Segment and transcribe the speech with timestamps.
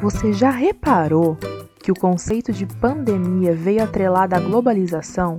[0.00, 1.36] Você já reparou
[1.78, 5.38] que o conceito de pandemia veio atrelado à globalização?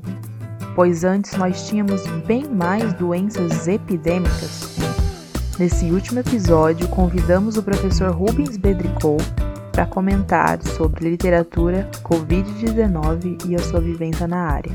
[0.75, 4.77] Pois antes nós tínhamos bem mais doenças epidêmicas.
[5.57, 9.17] Nesse último episódio, convidamos o professor Rubens Bedricou
[9.71, 14.71] para comentar sobre literatura, Covid-19 e a sua vivência na área.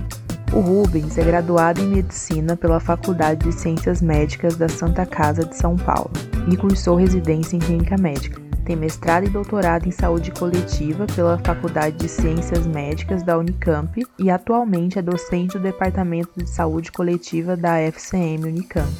[0.52, 5.56] O Rubens é graduado em Medicina pela Faculdade de Ciências Médicas da Santa Casa de
[5.56, 6.10] São Paulo
[6.50, 8.45] e cursou residência em Clínica Médica.
[8.66, 14.28] Tem mestrado e doutorado em saúde coletiva pela Faculdade de Ciências Médicas da Unicamp e
[14.28, 18.90] atualmente é docente do Departamento de Saúde Coletiva da FCM Unicamp.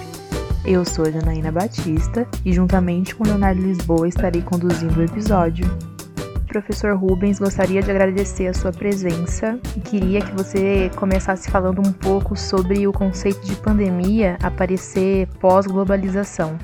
[0.65, 5.67] Eu sou a Janaína Batista e, juntamente com Leonardo Lisboa, estarei conduzindo o episódio.
[6.47, 11.93] Professor Rubens, gostaria de agradecer a sua presença e queria que você começasse falando um
[11.93, 16.57] pouco sobre o conceito de pandemia aparecer pós-globalização.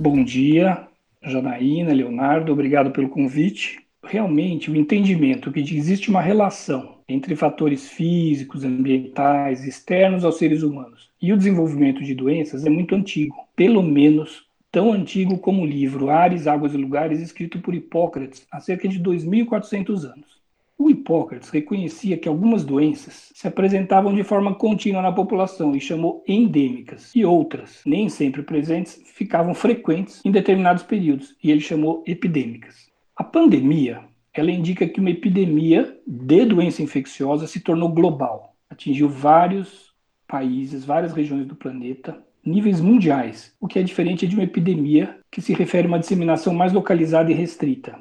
[0.00, 0.87] Bom dia,
[1.22, 3.80] Janaína, Leonardo, obrigado pelo convite.
[4.02, 11.10] Realmente, o entendimento que existe uma relação entre fatores físicos, ambientais, externos aos seres humanos
[11.20, 16.10] e o desenvolvimento de doenças é muito antigo, pelo menos tão antigo como o livro
[16.10, 20.37] Ares, Águas e Lugares, escrito por Hipócrates há cerca de 2.400 anos.
[20.80, 26.22] O Hipócrates reconhecia que algumas doenças se apresentavam de forma contínua na população e chamou
[26.26, 32.88] endêmicas, e outras, nem sempre presentes, ficavam frequentes em determinados períodos, e ele chamou epidêmicas.
[33.16, 39.92] A pandemia, ela indica que uma epidemia de doença infecciosa se tornou global, atingiu vários
[40.28, 45.42] países, várias regiões do planeta, níveis mundiais, o que é diferente de uma epidemia que
[45.42, 47.98] se refere a uma disseminação mais localizada e restrita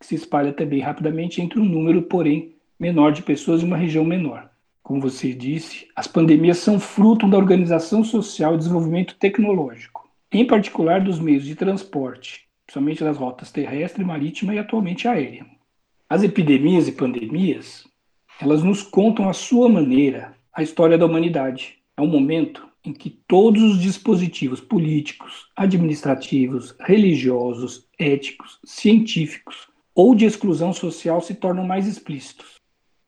[0.00, 4.02] que se espalha também rapidamente entre um número, porém, menor de pessoas em uma região
[4.02, 4.50] menor.
[4.82, 11.02] Como você disse, as pandemias são fruto da organização social e desenvolvimento tecnológico, em particular
[11.02, 15.44] dos meios de transporte, principalmente das rotas terrestre, marítima e atualmente aérea.
[16.08, 17.86] As epidemias e pandemias,
[18.40, 21.78] elas nos contam à sua maneira a história da humanidade.
[21.96, 29.69] É um momento em que todos os dispositivos políticos, administrativos, religiosos, éticos, científicos
[30.00, 32.54] ou de exclusão social se tornam mais explícitos.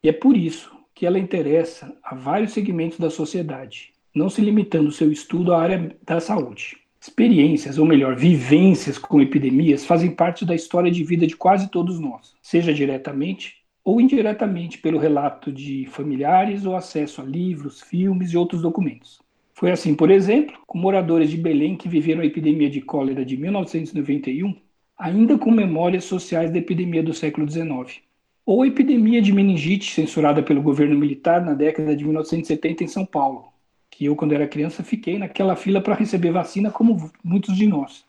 [0.05, 4.93] E é por isso que ela interessa a vários segmentos da sociedade, não se limitando
[4.93, 6.77] seu estudo à área da saúde.
[7.01, 11.99] Experiências, ou melhor, vivências com epidemias fazem parte da história de vida de quase todos
[11.99, 18.37] nós, seja diretamente ou indiretamente pelo relato de familiares ou acesso a livros, filmes e
[18.37, 19.19] outros documentos.
[19.55, 23.39] Foi assim, por exemplo, com moradores de Belém que viveram a epidemia de cólera de
[23.39, 24.55] 1991
[24.99, 28.01] ainda com memórias sociais da epidemia do século XIX.
[28.45, 33.07] Ou a epidemia de meningite censurada pelo governo militar na década de 1970 em São
[33.07, 33.53] Paulo,
[33.91, 38.05] que eu, quando era criança, fiquei naquela fila para receber vacina, como muitos de nós.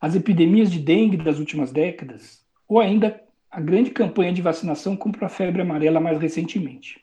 [0.00, 5.26] As epidemias de dengue das últimas décadas, ou ainda a grande campanha de vacinação contra
[5.26, 7.00] a febre amarela mais recentemente.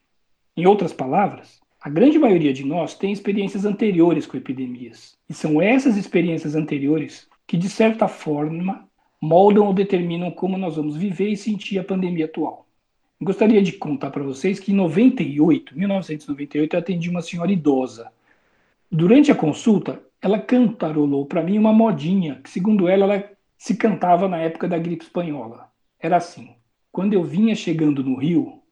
[0.58, 5.18] Em outras palavras, a grande maioria de nós tem experiências anteriores com epidemias.
[5.30, 8.89] E são essas experiências anteriores que, de certa forma,
[9.22, 12.66] moldam ou determinam como nós vamos viver e sentir a pandemia atual.
[13.22, 18.12] Gostaria de contar para vocês que em 98, 1998, eu atendi uma senhora idosa.
[18.90, 24.28] Durante a consulta, ela cantarolou para mim uma modinha que, segundo ela, ela se cantava
[24.28, 25.70] na época da gripe espanhola.
[26.00, 26.56] Era assim:
[26.92, 28.64] quando eu vinha chegando no Rio,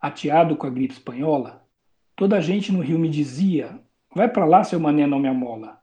[0.00, 1.64] ateado com a gripe espanhola,
[2.16, 3.80] toda a gente no Rio me dizia:
[4.12, 5.78] vai para lá, seu mané não me amola.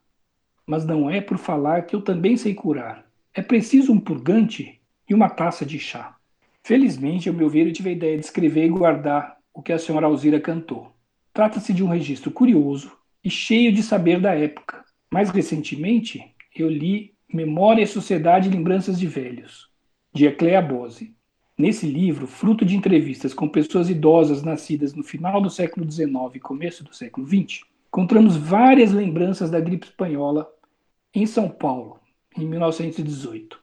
[0.67, 3.08] Mas não é por falar que eu também sei curar.
[3.39, 6.17] É preciso um purgante e uma taça de chá.
[6.61, 9.79] Felizmente, ao meu ver, eu tive a ideia de escrever e guardar o que a
[9.79, 10.91] senhora Alzira cantou.
[11.31, 12.91] Trata-se de um registro curioso
[13.23, 14.83] e cheio de saber da época.
[15.09, 16.21] Mais recentemente,
[16.53, 19.69] eu li Memória, Sociedade e Lembranças de Velhos,
[20.13, 21.15] de Eclea Bose.
[21.57, 26.39] Nesse livro, fruto de entrevistas com pessoas idosas nascidas no final do século XIX e
[26.41, 30.45] começo do século XX, encontramos várias lembranças da gripe espanhola
[31.15, 32.01] em São Paulo,
[32.37, 33.59] em 1918.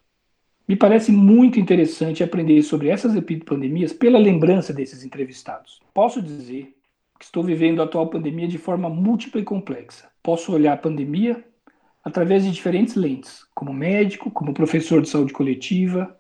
[0.69, 5.81] Me parece muito interessante aprender sobre essas epidemias pela lembrança desses entrevistados.
[5.95, 6.75] Posso dizer
[7.19, 10.09] que estou vivendo a atual pandemia de forma múltipla e complexa.
[10.23, 11.45] Posso olhar a pandemia
[12.05, 16.17] através de diferentes lentes, como médico, como professor de saúde coletiva,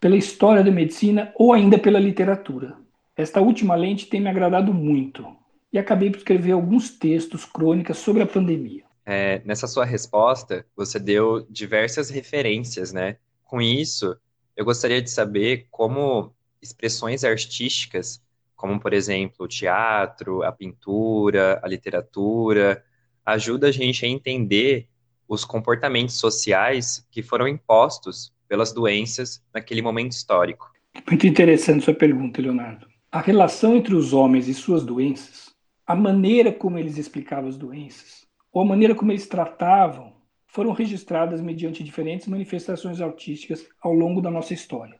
[0.00, 2.76] pela história da medicina ou ainda pela literatura.
[3.16, 5.26] Esta última lente tem me agradado muito
[5.72, 8.85] e acabei por escrever alguns textos, crônicas sobre a pandemia.
[9.06, 13.18] É, nessa sua resposta, você deu diversas referências, né?
[13.44, 14.16] Com isso,
[14.56, 18.20] eu gostaria de saber como expressões artísticas,
[18.56, 22.84] como por exemplo o teatro, a pintura, a literatura,
[23.24, 24.88] ajuda a gente a entender
[25.28, 30.70] os comportamentos sociais que foram impostos pelas doenças naquele momento histórico.
[31.08, 32.86] Muito interessante sua pergunta, Leonardo.
[33.10, 35.50] A relação entre os homens e suas doenças,
[35.86, 38.25] a maneira como eles explicavam as doenças,
[38.56, 40.14] ou a maneira como eles tratavam,
[40.46, 44.98] foram registradas mediante diferentes manifestações artísticas ao longo da nossa história.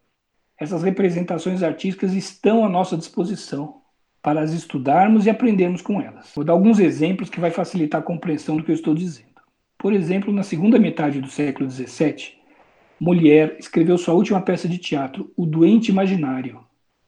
[0.61, 3.81] Essas representações artísticas estão à nossa disposição
[4.20, 6.32] para as estudarmos e aprendermos com elas.
[6.35, 9.41] Vou dar alguns exemplos que vai facilitar a compreensão do que eu estou dizendo.
[9.79, 12.35] Por exemplo, na segunda metade do século XVII,
[13.00, 16.61] Molière escreveu sua última peça de teatro, O Doente Imaginário.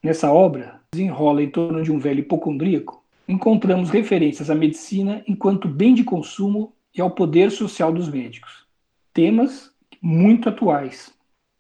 [0.03, 2.98] Nessa obra, desenrola em torno de um velho hipocondríaco,
[3.29, 8.67] encontramos referências à medicina enquanto bem de consumo e ao poder social dos médicos.
[9.13, 9.71] Temas
[10.01, 11.13] muito atuais.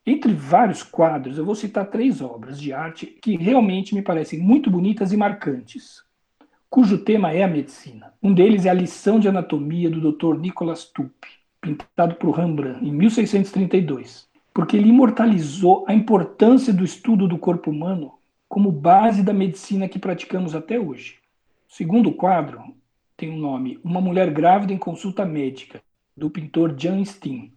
[0.06, 4.70] Entre vários quadros, eu vou citar três obras de arte que realmente me parecem muito
[4.70, 6.02] bonitas e marcantes,
[6.70, 8.14] cujo tema é a medicina.
[8.22, 10.38] Um deles é a lição de anatomia do Dr.
[10.38, 11.28] Nicolas Tupi
[11.60, 18.14] pintado por Rembrandt em 1632, porque ele imortalizou a importância do estudo do corpo humano
[18.48, 21.17] como base da medicina que praticamos até hoje.
[21.70, 22.62] O segundo quadro
[23.16, 25.82] tem o um nome Uma Mulher Grávida em Consulta Médica,
[26.16, 27.52] do pintor Jean Steen.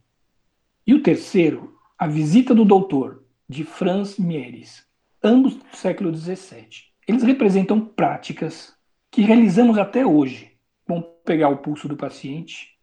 [0.85, 4.85] E o terceiro, A Visita do Doutor, de Franz Mieres,
[5.23, 6.67] ambos do século XVII.
[7.07, 8.75] Eles representam práticas
[9.09, 10.51] que realizamos até hoje.
[10.85, 12.77] Vamos pegar o pulso do paciente,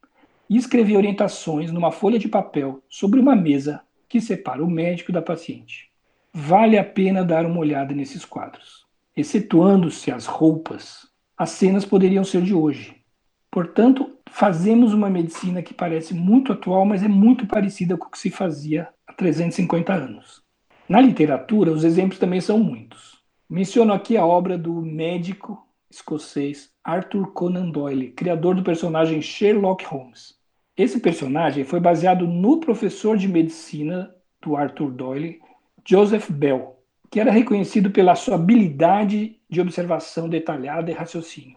[0.49, 5.21] e escrever orientações numa folha de papel sobre uma mesa que separa o médico da
[5.21, 5.91] paciente.
[6.33, 8.87] Vale a pena dar uma olhada nesses quadros.
[9.15, 11.08] Excetuando-se as roupas,
[11.39, 12.97] as cenas poderiam ser de hoje.
[13.51, 18.19] Portanto, fazemos uma medicina que parece muito atual, mas é muito parecida com o que
[18.19, 20.43] se fazia há 350 anos.
[20.89, 23.19] Na literatura, os exemplos também são muitos.
[23.49, 30.35] Menciono aqui a obra do médico escocês Arthur Conan Doyle, criador do personagem Sherlock Holmes.
[30.77, 35.41] Esse personagem foi baseado no professor de medicina do Arthur Doyle,
[35.85, 36.78] Joseph Bell,
[37.11, 41.57] que era reconhecido pela sua habilidade de observação detalhada e raciocínio.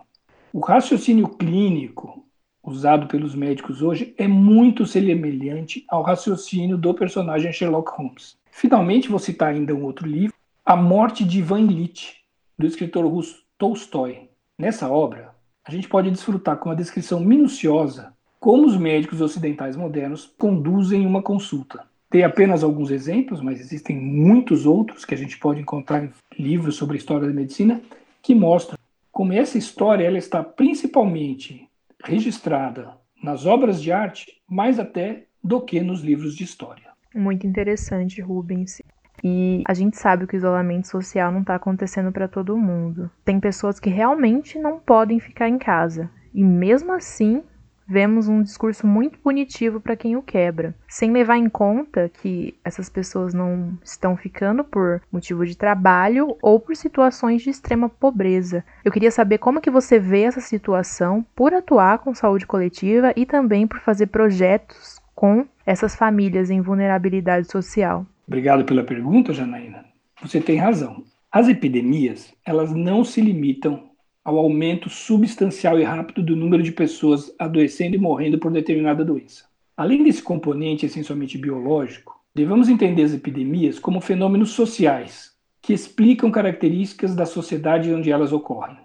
[0.53, 2.25] O raciocínio clínico
[2.63, 8.38] usado pelos médicos hoje é muito semelhante ao raciocínio do personagem Sherlock Holmes.
[8.51, 12.18] Finalmente, vou citar ainda um outro livro, A Morte de Ivan Illich,
[12.57, 14.30] do escritor russo Tolstói.
[14.57, 15.33] Nessa obra,
[15.65, 21.21] a gente pode desfrutar com uma descrição minuciosa como os médicos ocidentais modernos conduzem uma
[21.21, 21.90] consulta.
[22.11, 26.75] Tem apenas alguns exemplos, mas existem muitos outros que a gente pode encontrar em livros
[26.75, 27.81] sobre a história da medicina
[28.21, 28.77] que mostram
[29.11, 31.69] como essa história ela está principalmente
[32.03, 36.83] registrada nas obras de arte, mais até do que nos livros de história.
[37.15, 38.81] Muito interessante, Rubens.
[39.23, 43.09] E a gente sabe que o isolamento social não está acontecendo para todo mundo.
[43.23, 46.09] Tem pessoas que realmente não podem ficar em casa.
[46.33, 47.43] E mesmo assim,
[47.87, 52.89] vemos um discurso muito punitivo para quem o quebra, sem levar em conta que essas
[52.89, 58.63] pessoas não estão ficando por motivo de trabalho ou por situações de extrema pobreza.
[58.83, 63.25] Eu queria saber como que você vê essa situação por atuar com saúde coletiva e
[63.25, 68.05] também por fazer projetos com essas famílias em vulnerabilidade social.
[68.27, 69.85] Obrigado pela pergunta, Janaína.
[70.21, 71.03] Você tem razão.
[71.31, 73.90] As epidemias, elas não se limitam
[74.23, 79.45] ao aumento substancial e rápido do número de pessoas adoecendo e morrendo por determinada doença.
[79.75, 85.31] Além desse componente essencialmente biológico, devemos entender as epidemias como fenômenos sociais
[85.62, 88.77] que explicam características da sociedade onde elas ocorrem.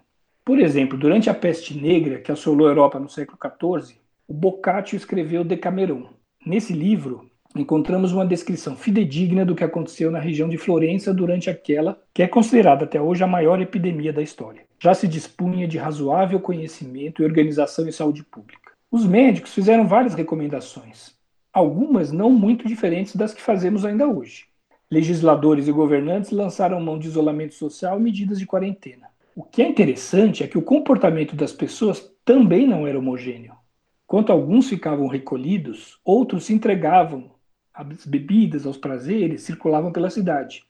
[0.45, 3.97] Por exemplo, durante a peste negra que assolou a Europa no século XIV,
[4.29, 6.09] o Boccaccio escreveu Decameron.
[6.45, 7.29] Nesse livro,
[7.61, 12.29] encontramos uma descrição fidedigna do que aconteceu na região de Florença durante aquela que é
[12.29, 14.63] considerada até hoje a maior epidemia da história.
[14.79, 18.73] Já se dispunha de razoável conhecimento e organização em saúde pública.
[18.91, 21.15] Os médicos fizeram várias recomendações,
[21.53, 24.45] algumas não muito diferentes das que fazemos ainda hoje.
[24.91, 29.09] Legisladores e governantes lançaram mão de isolamento social e medidas de quarentena.
[29.35, 33.55] O que é interessante é que o comportamento das pessoas também não era homogêneo.
[34.05, 37.33] Enquanto alguns ficavam recolhidos, outros se entregavam
[37.77, 40.65] as bebidas, aos prazeres, circulavam pela cidade.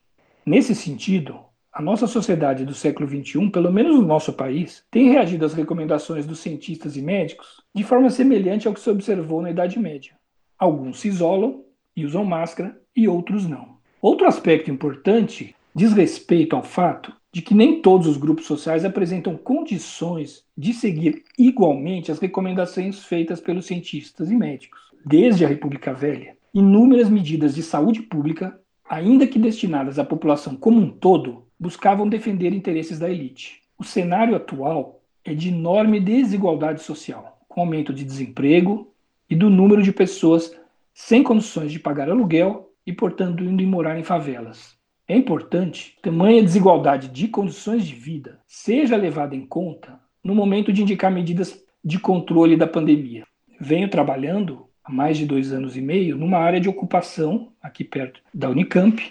[0.44, 1.38] Nesse sentido,
[1.72, 6.26] a nossa sociedade do século XXI, pelo menos no nosso país, tem reagido às recomendações
[6.26, 10.14] dos cientistas e médicos de forma semelhante ao que se observou na Idade Média.
[10.58, 11.62] Alguns se isolam
[11.94, 13.76] e usam máscara e outros não.
[14.00, 19.36] Outro aspecto importante diz respeito ao fato de que nem todos os grupos sociais apresentam
[19.36, 24.80] condições de seguir igualmente as recomendações feitas pelos cientistas e médicos.
[25.04, 28.58] Desde a República Velha, inúmeras medidas de saúde pública,
[28.88, 33.60] ainda que destinadas à população como um todo, buscavam defender interesses da elite.
[33.78, 38.90] O cenário atual é de enorme desigualdade social, com aumento de desemprego
[39.28, 40.50] e do número de pessoas
[40.94, 44.74] sem condições de pagar aluguel e, portanto, indo morar em favelas.
[45.06, 50.80] É importante tamanha desigualdade de condições de vida seja levada em conta no momento de
[50.80, 53.26] indicar medidas de controle da pandemia.
[53.60, 58.20] Venho trabalhando há mais de dois anos e meio numa área de ocupação aqui perto
[58.32, 59.02] da Unicamp,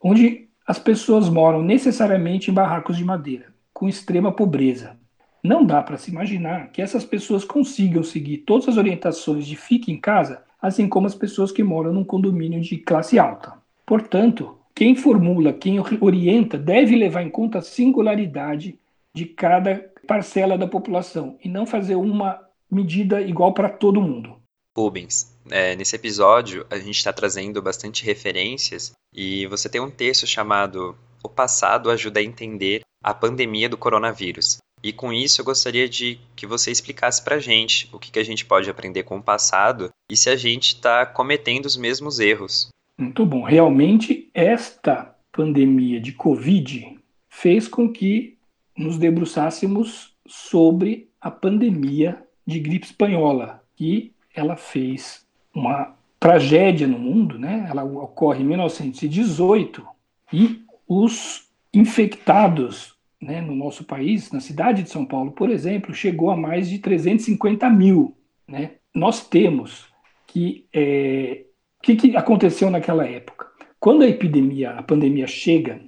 [0.00, 4.96] onde as pessoas moram necessariamente em barracos de madeira, com extrema pobreza.
[5.42, 9.92] Não dá para se imaginar que essas pessoas consigam seguir todas as orientações de fique
[9.92, 13.52] em casa, assim como as pessoas que moram num condomínio de classe alta.
[13.84, 18.78] Portanto, quem formula, quem orienta, deve levar em conta a singularidade
[19.14, 22.40] de cada parcela da população e não fazer uma
[22.70, 24.35] medida igual para todo mundo.
[24.76, 30.26] Rubens, é, nesse episódio a gente está trazendo bastante referências e você tem um texto
[30.26, 34.58] chamado O Passado Ajuda a Entender a Pandemia do Coronavírus.
[34.82, 38.18] E com isso eu gostaria de que você explicasse para a gente o que, que
[38.18, 42.20] a gente pode aprender com o passado e se a gente está cometendo os mesmos
[42.20, 42.68] erros.
[42.98, 43.42] Muito bom.
[43.44, 46.98] Realmente, esta pandemia de Covid
[47.30, 48.36] fez com que
[48.76, 57.38] nos debruçássemos sobre a pandemia de gripe espanhola, que ela fez uma tragédia no mundo,
[57.38, 57.66] né?
[57.68, 59.86] Ela ocorre em 1918
[60.32, 66.30] e os infectados né, no nosso país, na cidade de São Paulo, por exemplo, chegou
[66.30, 68.16] a mais de 350 mil.
[68.46, 68.72] Né?
[68.94, 69.86] Nós temos
[70.26, 70.66] que.
[70.72, 71.42] É,
[71.78, 73.46] o que, que aconteceu naquela época?
[73.78, 75.80] Quando a epidemia, a pandemia chega,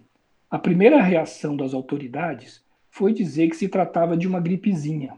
[0.49, 5.15] a primeira reação das autoridades foi dizer que se tratava de uma gripezinha.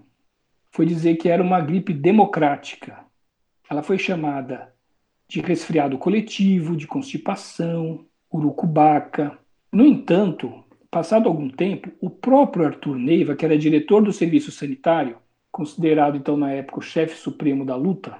[0.70, 2.98] Foi dizer que era uma gripe democrática.
[3.70, 4.74] Ela foi chamada
[5.28, 9.38] de resfriado coletivo, de constipação, urucubaca.
[9.72, 15.16] No entanto, Passado algum tempo, o próprio Arthur Neiva, que era diretor do serviço sanitário,
[15.52, 18.18] considerado então na época o chefe supremo da luta,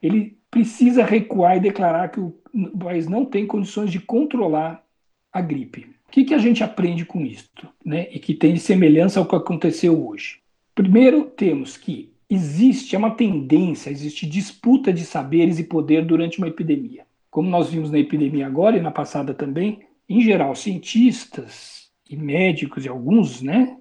[0.00, 2.32] ele precisa recuar e declarar que o
[2.78, 4.84] país não tem condições de controlar
[5.32, 5.96] a gripe.
[6.06, 7.68] O que, que a gente aprende com isto?
[7.84, 8.06] Né?
[8.12, 10.38] E que tem semelhança ao que aconteceu hoje.
[10.76, 16.48] Primeiro, temos que existe é uma tendência, existe disputa de saberes e poder durante uma
[16.48, 17.06] epidemia.
[17.30, 22.84] Como nós vimos na epidemia agora e na passada também, em geral, cientistas, e médicos
[22.84, 23.76] e alguns, né,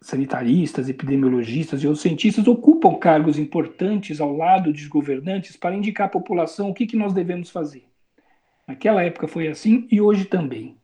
[0.00, 6.10] sanitaristas, epidemiologistas e outros cientistas ocupam cargos importantes ao lado dos governantes para indicar à
[6.10, 7.84] população o que, que nós devemos fazer.
[8.66, 10.76] Naquela época foi assim e hoje também.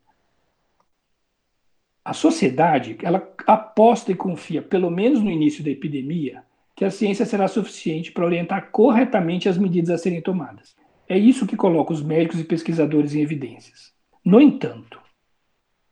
[2.05, 6.43] A sociedade, ela aposta e confia, pelo menos no início da epidemia,
[6.75, 10.75] que a ciência será suficiente para orientar corretamente as medidas a serem tomadas.
[11.09, 13.93] É isso que coloca os médicos e pesquisadores em evidências.
[14.25, 15.01] No entanto,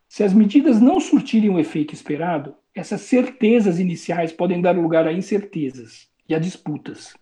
[0.09, 5.13] se as medidas não surtirem o efeito esperado, essas certezas iniciais podem dar lugar a
[5.13, 7.13] incertezas e a disputas.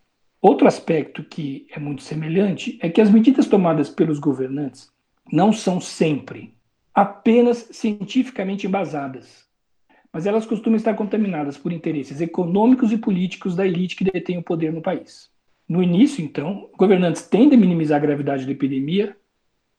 [0.41, 4.89] Outro aspecto que é muito semelhante é que as medidas tomadas pelos governantes
[5.31, 6.53] não são sempre
[6.93, 9.45] apenas cientificamente embasadas,
[10.13, 14.43] mas elas costumam estar contaminadas por interesses econômicos e políticos da elite que detém o
[14.43, 15.29] poder no país.
[15.67, 19.15] No início, então, governantes tendem a minimizar a gravidade da epidemia,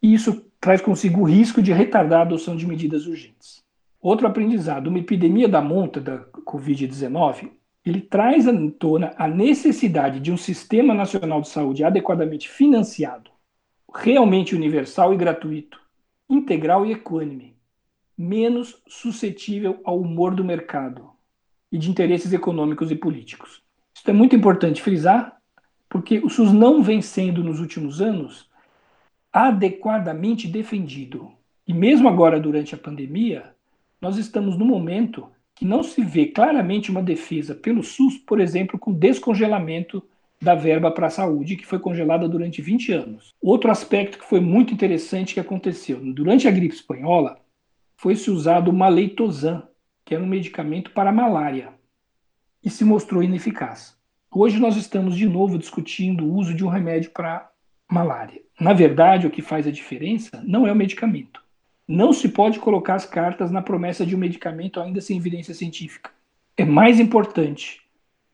[0.02, 3.62] e isso traz consigo o risco de retardar a adoção de medidas urgentes.
[4.00, 7.50] Outro aprendizado, uma epidemia da monta da Covid-19,
[7.84, 13.30] ele traz à tona a necessidade de um sistema nacional de saúde adequadamente financiado,
[13.94, 15.80] realmente universal e gratuito,
[16.28, 17.54] integral e equânime,
[18.16, 21.10] menos suscetível ao humor do mercado
[21.70, 23.62] e de interesses econômicos e políticos.
[23.94, 25.36] Isso é muito importante frisar,
[25.88, 28.50] porque o SUS não vem sendo nos últimos anos
[29.32, 31.32] adequadamente defendido.
[31.66, 33.54] E mesmo agora, durante a pandemia,
[34.00, 38.78] nós estamos no momento que não se vê claramente uma defesa pelo SUS, por exemplo,
[38.78, 40.02] com descongelamento
[40.40, 43.32] da verba para a saúde, que foi congelada durante 20 anos.
[43.40, 47.38] Outro aspecto que foi muito interessante que aconteceu, durante a gripe espanhola,
[48.02, 49.62] foi-se usado o maleitozan,
[50.04, 51.72] que era um medicamento para a malária,
[52.60, 53.96] e se mostrou ineficaz.
[54.28, 57.48] Hoje nós estamos de novo discutindo o uso de um remédio para
[57.88, 58.42] malária.
[58.58, 61.40] Na verdade, o que faz a diferença não é o medicamento.
[61.86, 66.10] Não se pode colocar as cartas na promessa de um medicamento ainda sem evidência científica.
[66.56, 67.82] É mais importante,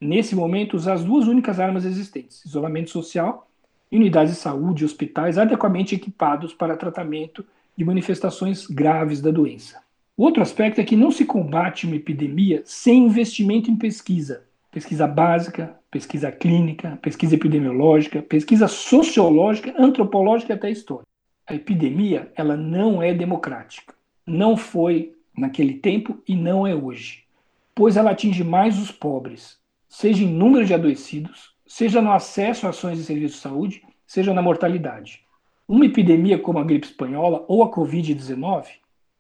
[0.01, 3.51] nesse momento, usar as duas únicas armas existentes: isolamento social
[3.93, 7.45] e unidades de saúde hospitais adequadamente equipados para tratamento
[7.79, 9.81] de manifestações graves da doença.
[10.17, 14.43] Outro aspecto é que não se combate uma epidemia sem investimento em pesquisa,
[14.73, 21.07] pesquisa básica, pesquisa clínica, pesquisa epidemiológica, pesquisa sociológica, antropológica e até histórica.
[21.47, 23.95] A epidemia, ela não é democrática.
[24.27, 27.23] Não foi naquele tempo e não é hoje,
[27.77, 29.57] pois ela atinge mais os pobres,
[29.89, 34.35] seja em número de adoecidos, seja no acesso a ações de serviço de saúde, seja
[34.35, 35.28] na mortalidade.
[35.71, 38.69] Uma epidemia como a gripe espanhola ou a Covid-19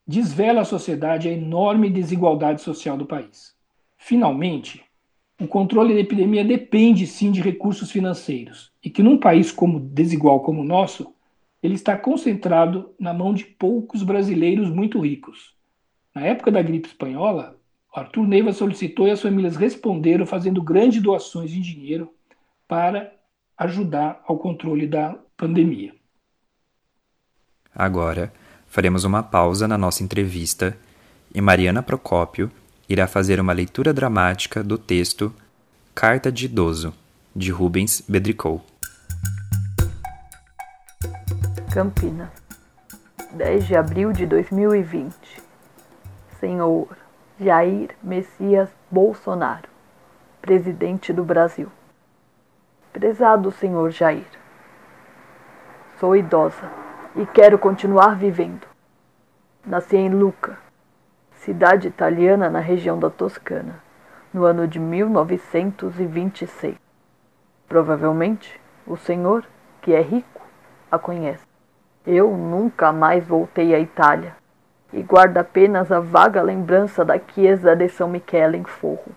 [0.07, 3.55] desvela à sociedade a enorme desigualdade social do país.
[3.99, 4.83] Finalmente,
[5.38, 10.40] o controle da epidemia depende sim de recursos financeiros e que num país como desigual
[10.40, 11.12] como o nosso,
[11.62, 15.55] ele está concentrado na mão de poucos brasileiros muito ricos.
[16.14, 17.61] Na época da gripe espanhola,
[17.95, 22.11] Arthur Neiva solicitou e as famílias responderam fazendo grandes doações de dinheiro
[22.67, 23.12] para
[23.59, 25.99] ajudar ao controle da pandemia.
[27.78, 28.32] Agora,
[28.66, 30.76] faremos uma pausa na nossa entrevista
[31.32, 32.50] e Mariana Procópio
[32.88, 35.32] irá fazer uma leitura dramática do texto
[35.94, 36.92] Carta de Idoso,
[37.37, 38.64] de Rubens Bedricou.
[41.73, 42.30] Campinas,
[43.35, 45.14] 10 de abril de 2020.
[46.40, 46.88] Senhor
[47.40, 49.68] Jair Messias Bolsonaro,
[50.42, 51.70] presidente do Brasil.
[52.92, 54.26] Prezado senhor Jair,
[56.00, 56.88] sou idosa
[57.18, 58.64] e quero continuar vivendo.
[59.66, 60.56] Nasci em Lucca,
[61.32, 63.82] cidade italiana na região da Toscana,
[64.32, 66.76] no ano de 1926.
[67.68, 69.44] Provavelmente o senhor,
[69.82, 70.46] que é rico,
[70.92, 71.44] a conhece.
[72.06, 74.37] Eu nunca mais voltei à Itália
[74.92, 79.10] e guardo apenas a vaga lembrança da Chiesa de São Michele em Forro.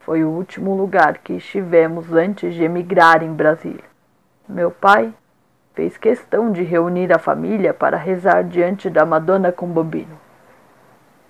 [0.00, 3.88] Foi o último lugar que estivemos antes de emigrar em Brasília.
[4.46, 5.14] Meu pai
[5.74, 10.18] fez questão de reunir a família para rezar diante da Madonna com bobino.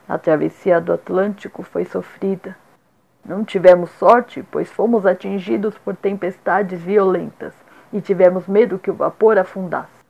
[0.09, 2.57] A travessia do Atlântico foi sofrida.
[3.25, 7.55] Não tivemos sorte, pois fomos atingidos por tempestades violentas
[7.93, 10.01] e tivemos medo que o vapor afundasse.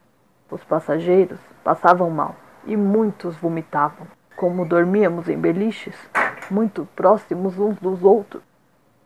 [0.50, 2.34] Os passageiros passavam mal
[2.64, 4.06] e muitos vomitavam.
[4.36, 5.94] Como dormíamos em beliches,
[6.50, 8.42] muito próximos uns dos outros,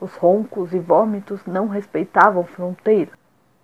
[0.00, 3.19] os roncos e vômitos não respeitavam fronteiras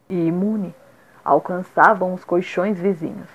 [0.08, 0.74] e, imune,
[1.24, 3.28] alcançavam os colchões vizinhos.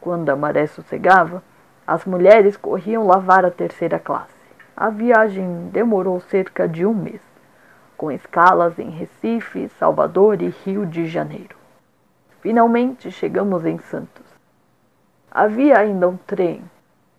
[0.00, 1.42] Quando a maré sossegava,
[1.86, 4.34] as mulheres corriam lavar a terceira classe.
[4.76, 7.20] A viagem demorou cerca de um mês,
[7.96, 11.56] com escalas em Recife, Salvador e Rio de Janeiro.
[12.40, 14.24] Finalmente chegamos em Santos.
[15.30, 16.62] Havia ainda um trem,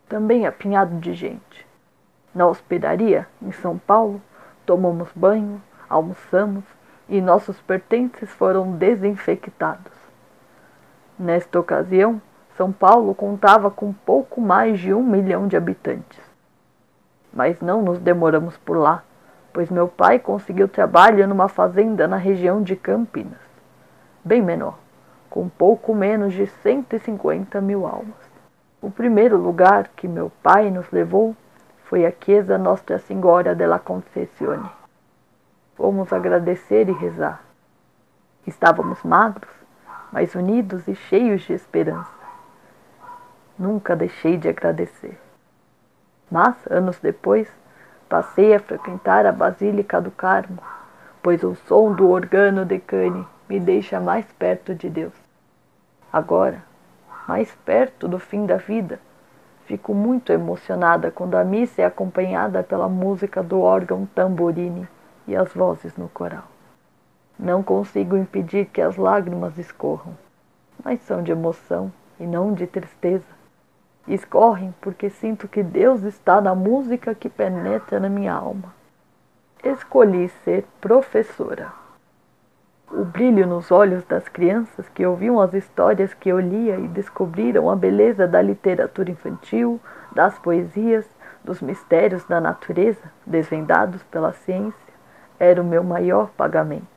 [0.08, 1.67] também apinhado de gente.
[2.34, 4.21] Na hospedaria, em São Paulo,
[4.65, 6.63] tomamos banho, almoçamos
[7.10, 9.91] e nossos pertences foram desinfectados.
[11.17, 12.22] Nesta ocasião,
[12.56, 16.19] são Paulo contava com pouco mais de um milhão de habitantes.
[17.34, 19.04] Mas não nos demoramos por lá,
[19.52, 23.39] pois meu pai conseguiu trabalho numa fazenda na região de Campinas,
[24.24, 24.78] bem menor,
[25.30, 28.30] com pouco menos de 150 mil almas.
[28.82, 31.36] O primeiro lugar que meu pai nos levou
[31.86, 34.79] foi a Chiesa Nostra Senhora della Concessione.
[35.80, 37.42] Fomos agradecer e rezar.
[38.46, 39.50] Estávamos magros,
[40.12, 42.12] mas unidos e cheios de esperança.
[43.58, 45.18] Nunca deixei de agradecer.
[46.30, 47.50] Mas, anos depois,
[48.10, 50.62] passei a frequentar a Basílica do Carmo,
[51.24, 55.13] pois o som do organo de cane me deixa mais perto de Deus.
[56.12, 56.62] Agora,
[57.26, 59.00] mais perto do fim da vida,
[59.63, 64.86] fico muito emocionada quando a missa é acompanhada pela música do órgão tamborini
[65.30, 66.48] e as vozes no coral.
[67.38, 70.18] Não consigo impedir que as lágrimas escorram,
[70.84, 73.39] mas são de emoção e não de tristeza
[74.08, 78.74] escorrem porque sinto que Deus está na música que penetra na minha alma.
[79.63, 81.72] Escolhi ser professora.
[82.92, 87.70] O brilho nos olhos das crianças que ouviam as histórias que eu lia e descobriram
[87.70, 89.80] a beleza da literatura infantil,
[90.12, 91.08] das poesias,
[91.44, 94.88] dos mistérios da natureza desvendados pela ciência,
[95.39, 96.88] era o meu maior pagamento.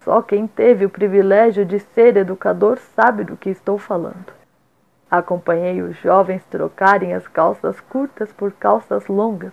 [0.00, 4.32] Só quem teve o privilégio de ser educador sabe do que estou falando.
[5.10, 9.52] Acompanhei os jovens trocarem as calças curtas por calças longas,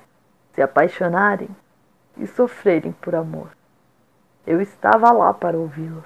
[0.53, 1.49] se apaixonarem
[2.17, 3.49] e sofrerem por amor.
[4.45, 6.05] Eu estava lá para ouvi-los.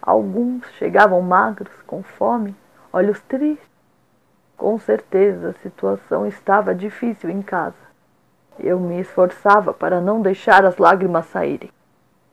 [0.00, 2.56] Alguns chegavam magros, com fome,
[2.92, 3.68] olhos tristes.
[4.56, 7.89] Com certeza a situação estava difícil em casa.
[8.62, 11.70] Eu me esforçava para não deixar as lágrimas saírem.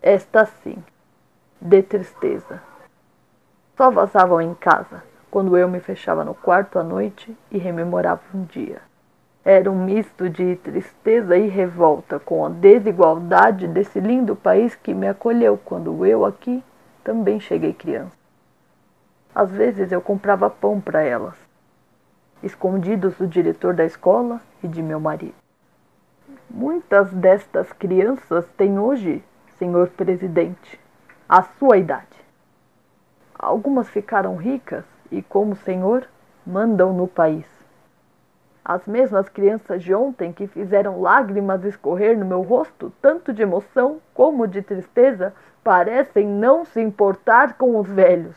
[0.02, 0.78] Esta sim,
[1.60, 2.62] de tristeza.
[3.76, 8.44] Só vazavam em casa quando eu me fechava no quarto à noite e rememorava um
[8.44, 8.82] dia.
[9.46, 15.08] Era um misto de tristeza e revolta com a desigualdade desse lindo país que me
[15.08, 16.64] acolheu quando eu aqui
[17.04, 18.18] também cheguei criança.
[19.34, 21.36] Às vezes eu comprava pão para elas,
[22.44, 25.47] escondidos do diretor da escola e de meu marido.
[26.60, 29.24] Muitas destas crianças têm hoje,
[29.60, 30.80] senhor presidente,
[31.30, 32.26] a sua idade.
[33.38, 36.08] Algumas ficaram ricas e, como senhor,
[36.44, 37.46] mandam no país.
[38.66, 44.02] As mesmas crianças de ontem que fizeram lágrimas escorrer no meu rosto, tanto de emoção
[44.12, 48.36] como de tristeza, parecem não se importar com os velhos.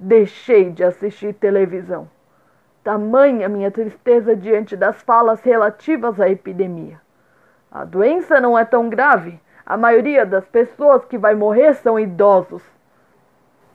[0.00, 2.08] Deixei de assistir televisão.
[2.82, 7.00] Tamanha minha tristeza diante das falas relativas à epidemia.
[7.70, 9.40] A doença não é tão grave.
[9.64, 12.62] A maioria das pessoas que vai morrer são idosos.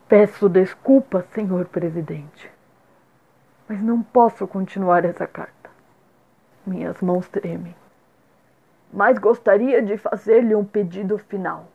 [0.08, 2.52] Peço desculpas, senhor presidente.
[3.68, 5.70] Mas não posso continuar essa carta.
[6.66, 7.76] Minhas mãos tremem.
[8.92, 11.66] Mas gostaria de fazer-lhe um pedido final.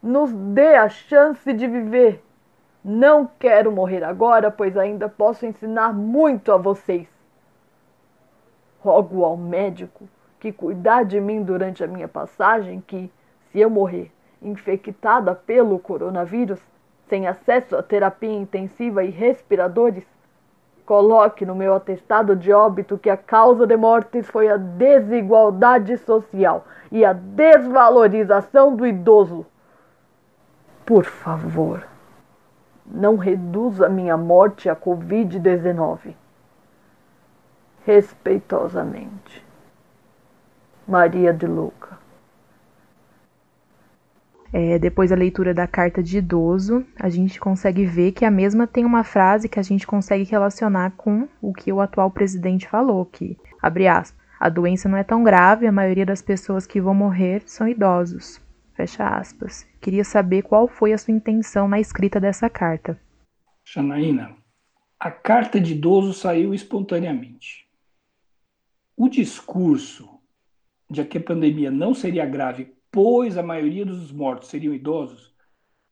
[0.00, 2.22] Nos dê a chance de viver.
[2.88, 7.08] Não quero morrer agora, pois ainda posso ensinar muito a vocês.
[8.78, 13.10] Rogo ao médico que cuidar de mim durante a minha passagem que,
[13.50, 16.60] se eu morrer infectada pelo coronavírus,
[17.08, 20.06] sem acesso à terapia intensiva e respiradores,
[20.84, 26.64] coloque no meu atestado de óbito que a causa de mortes foi a desigualdade social
[26.92, 29.44] e a desvalorização do idoso.
[30.84, 31.84] Por favor,
[32.90, 36.14] não reduza minha morte à Covid-19.
[37.84, 39.44] Respeitosamente,
[40.86, 41.98] Maria de Luca.
[44.52, 48.66] É, depois da leitura da carta de idoso, a gente consegue ver que a mesma
[48.66, 53.04] tem uma frase que a gente consegue relacionar com o que o atual presidente falou,
[53.04, 56.94] que, abre aspas, a doença não é tão grave, a maioria das pessoas que vão
[56.94, 58.40] morrer são idosos.
[58.76, 59.66] Fecha aspas.
[59.80, 63.00] Queria saber qual foi a sua intenção na escrita dessa carta.
[63.64, 64.36] Janaína,
[65.00, 67.66] a carta de idoso saiu espontaneamente.
[68.96, 70.20] O discurso
[70.88, 75.34] de que a pandemia não seria grave pois a maioria dos mortos seriam idosos,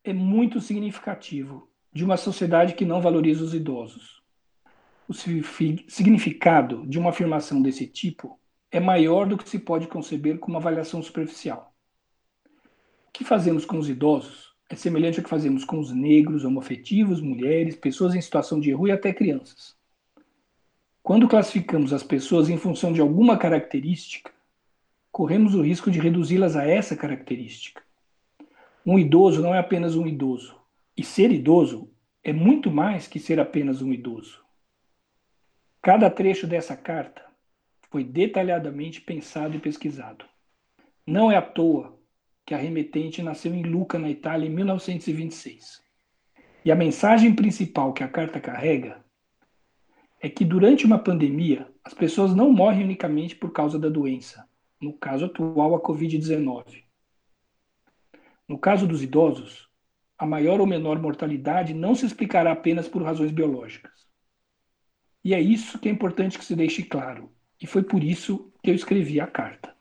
[0.02, 4.22] é muito significativo de uma sociedade que não valoriza os idosos.
[5.06, 10.50] O significado de uma afirmação desse tipo é maior do que se pode conceber com
[10.50, 11.73] uma avaliação superficial.
[13.14, 17.76] Que fazemos com os idosos é semelhante ao que fazemos com os negros, homoafetivos, mulheres,
[17.76, 19.76] pessoas em situação de rua e até crianças.
[21.00, 24.32] Quando classificamos as pessoas em função de alguma característica,
[25.12, 27.80] corremos o risco de reduzi-las a essa característica.
[28.84, 30.60] Um idoso não é apenas um idoso,
[30.96, 31.88] e ser idoso
[32.24, 34.42] é muito mais que ser apenas um idoso.
[35.80, 37.22] Cada trecho dessa carta
[37.90, 40.24] foi detalhadamente pensado e pesquisado.
[41.06, 41.96] Não é à toa
[42.46, 45.82] que a remetente nasceu em Luca, na Itália, em 1926.
[46.64, 49.04] E a mensagem principal que a carta carrega
[50.20, 54.48] é que durante uma pandemia, as pessoas não morrem unicamente por causa da doença,
[54.80, 56.84] no caso atual, a Covid-19.
[58.48, 59.68] No caso dos idosos,
[60.18, 63.92] a maior ou menor mortalidade não se explicará apenas por razões biológicas.
[65.22, 67.30] E é isso que é importante que se deixe claro,
[67.60, 69.73] e foi por isso que eu escrevi a carta.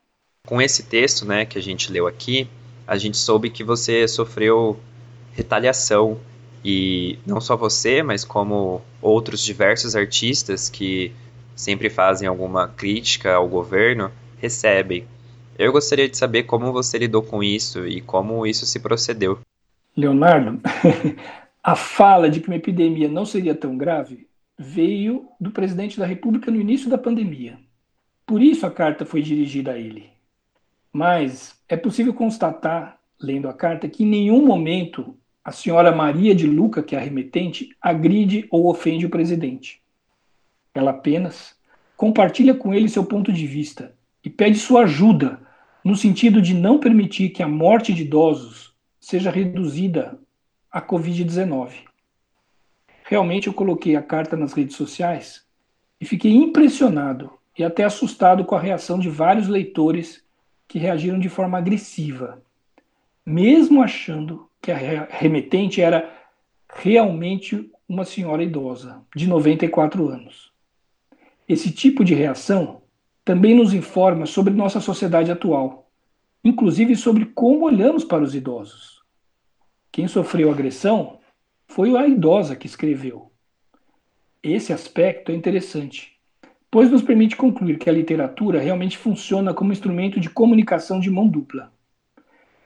[0.46, 2.48] Com esse texto, né, que a gente leu aqui,
[2.86, 4.78] a gente soube que você sofreu
[5.32, 6.20] retaliação
[6.62, 11.12] e não só você, mas como outros diversos artistas que
[11.56, 15.06] sempre fazem alguma crítica ao governo, recebem.
[15.58, 19.38] Eu gostaria de saber como você lidou com isso e como isso se procedeu.
[19.96, 20.60] Leonardo,
[21.62, 24.26] a fala de que uma epidemia não seria tão grave
[24.58, 27.58] veio do presidente da República no início da pandemia.
[28.26, 30.13] Por isso a carta foi dirigida a ele.
[30.94, 36.46] Mas é possível constatar, lendo a carta, que em nenhum momento a senhora Maria de
[36.46, 39.82] Luca, que é a remetente, agride ou ofende o presidente.
[40.72, 41.58] Ela apenas
[41.96, 45.40] compartilha com ele seu ponto de vista e pede sua ajuda
[45.84, 50.16] no sentido de não permitir que a morte de idosos seja reduzida
[50.70, 51.72] à Covid-19.
[53.02, 55.44] Realmente eu coloquei a carta nas redes sociais
[56.00, 60.23] e fiquei impressionado e até assustado com a reação de vários leitores
[60.68, 62.42] que reagiram de forma agressiva,
[63.24, 64.76] mesmo achando que a
[65.10, 66.12] remetente era
[66.74, 70.52] realmente uma senhora idosa, de 94 anos.
[71.48, 72.82] Esse tipo de reação
[73.24, 75.90] também nos informa sobre nossa sociedade atual,
[76.42, 79.02] inclusive sobre como olhamos para os idosos.
[79.92, 81.20] Quem sofreu agressão
[81.66, 83.30] foi a idosa que escreveu.
[84.42, 86.13] Esse aspecto é interessante,
[86.74, 91.28] pois nos permite concluir que a literatura realmente funciona como instrumento de comunicação de mão
[91.28, 91.72] dupla.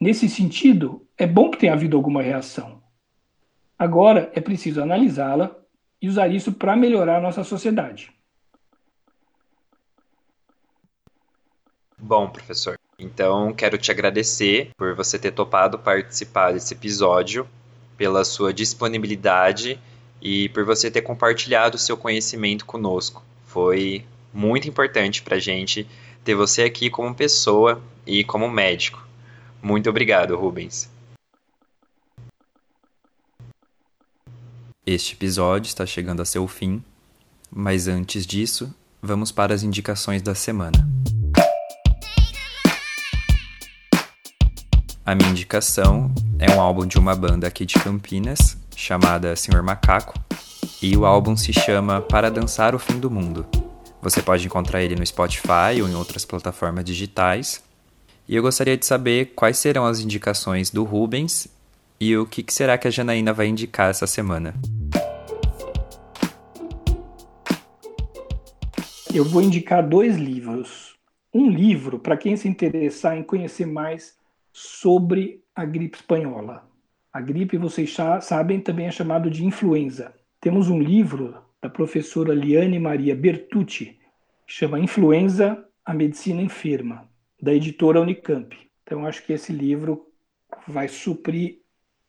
[0.00, 2.82] Nesse sentido, é bom que tenha havido alguma reação.
[3.78, 5.54] Agora é preciso analisá-la
[6.00, 8.10] e usar isso para melhorar a nossa sociedade.
[11.98, 17.46] Bom, professor, Então, quero te agradecer por você ter topado participar desse episódio,
[17.94, 19.78] pela sua disponibilidade
[20.22, 23.27] e por você ter compartilhado seu conhecimento conosco.
[23.48, 25.86] Foi muito importante para a gente
[26.22, 29.06] ter você aqui como pessoa e como médico.
[29.62, 30.90] Muito obrigado, Rubens.
[34.86, 36.82] Este episódio está chegando a seu fim,
[37.50, 40.86] mas antes disso, vamos para as indicações da semana.
[45.04, 50.12] A minha indicação é um álbum de uma banda aqui de Campinas, chamada Senhor Macaco,
[50.82, 53.46] e o álbum se chama Para Dançar o Fim do Mundo.
[54.00, 57.62] Você pode encontrar ele no Spotify ou em outras plataformas digitais.
[58.28, 61.48] E eu gostaria de saber quais serão as indicações do Rubens
[62.00, 64.54] e o que será que a Janaína vai indicar essa semana.
[69.12, 70.96] Eu vou indicar dois livros.
[71.34, 74.16] Um livro para quem se interessar em conhecer mais
[74.52, 76.68] sobre a gripe espanhola.
[77.12, 80.14] A gripe, vocês sabem, também é chamado de influenza.
[80.40, 83.98] Temos um livro da professora Liane Maria Bertucci,
[84.46, 87.08] que chama Influenza, a Medicina Enferma,
[87.42, 88.56] da editora Unicamp.
[88.84, 90.06] Então, acho que esse livro
[90.66, 91.58] vai suprir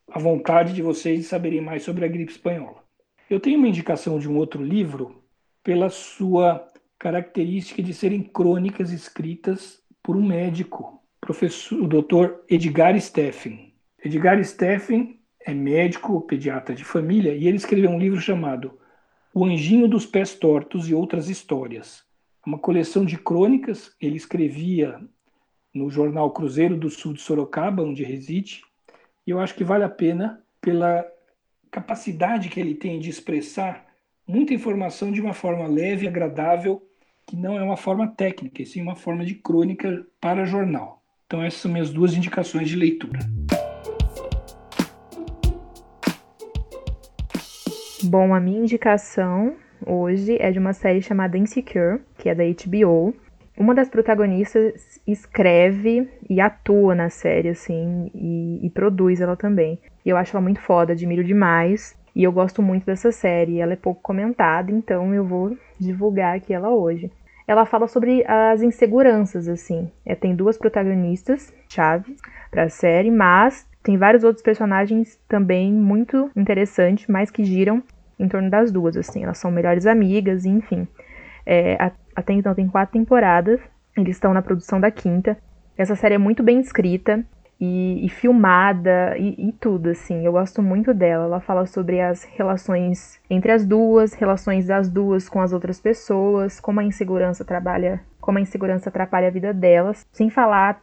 [0.08, 2.84] a vontade de vocês de saberem mais sobre a gripe espanhola.
[3.28, 5.24] Eu tenho uma indicação de um outro livro
[5.62, 6.66] pela sua
[6.98, 12.44] característica de serem crônicas escritas por um médico, professor, o Dr.
[12.48, 13.74] Edgar Steffen.
[14.04, 18.78] Edgar Steffen é médico, pediatra de família, e ele escreveu um livro chamado
[19.32, 22.02] O Anjinho dos Pés Tortos e Outras Histórias.
[22.46, 25.00] Uma coleção de crônicas, ele escrevia
[25.72, 28.62] no jornal Cruzeiro do Sul de Sorocaba, onde reside,
[29.26, 31.06] e eu acho que vale a pena pela
[31.70, 33.86] capacidade que ele tem de expressar
[34.26, 36.82] muita informação de uma forma leve, agradável,
[37.26, 41.02] que não é uma forma técnica, e sim uma forma de crônica para jornal.
[41.26, 43.20] Então essas são minhas duas indicações de leitura.
[48.02, 53.14] Bom, a minha indicação hoje é de uma série chamada Insecure, que é da HBO.
[53.58, 59.78] Uma das protagonistas escreve e atua na série, assim, e, e produz ela também.
[60.04, 61.94] E eu acho ela muito foda, admiro demais.
[62.16, 63.60] E eu gosto muito dessa série.
[63.60, 67.10] Ela é pouco comentada, então eu vou divulgar aqui ela hoje.
[67.46, 69.90] Ela fala sobre as inseguranças, assim.
[70.06, 72.16] É, tem duas protagonistas chaves
[72.50, 77.82] para a série, mas tem vários outros personagens também muito interessantes, mas que giram
[78.18, 79.24] em torno das duas, assim.
[79.24, 80.86] Elas são melhores amigas, enfim.
[81.46, 81.76] É,
[82.14, 83.60] até então tem quatro temporadas,
[83.96, 85.36] eles estão na produção da quinta.
[85.76, 87.24] Essa série é muito bem escrita
[87.58, 90.26] e, e filmada e, e, tudo, assim.
[90.26, 91.24] Eu gosto muito dela.
[91.24, 96.60] Ela fala sobre as relações entre as duas, relações das duas com as outras pessoas,
[96.60, 100.82] como a insegurança trabalha, como a insegurança atrapalha a vida delas, sem falar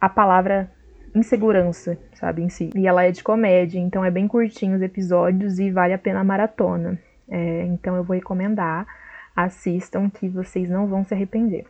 [0.00, 0.70] a palavra
[1.16, 2.70] insegurança, sabe, em si.
[2.74, 6.20] E ela é de comédia, então é bem curtinho os episódios e vale a pena
[6.20, 6.98] a maratona.
[7.28, 8.86] É, então eu vou recomendar,
[9.34, 11.64] assistam que vocês não vão se arrepender.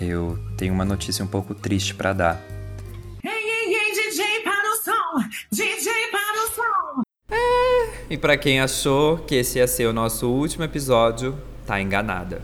[0.00, 2.40] Eu tenho uma notícia um pouco triste para dar.
[3.22, 5.28] Ei, ei, ei, DJ para o som!
[5.52, 7.02] DJ para o som!
[7.30, 12.42] É, e para quem achou que esse ia ser o nosso último episódio, tá enganada.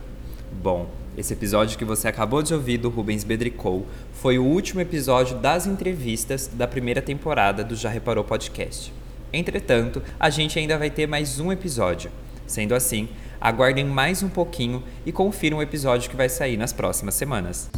[0.53, 5.37] Bom, esse episódio que você acabou de ouvir do Rubens Bedricou foi o último episódio
[5.37, 8.93] das entrevistas da primeira temporada do Já Reparou Podcast.
[9.33, 12.11] Entretanto, a gente ainda vai ter mais um episódio.
[12.47, 13.09] Sendo assim,
[13.41, 17.71] aguardem mais um pouquinho e confiram o episódio que vai sair nas próximas semanas.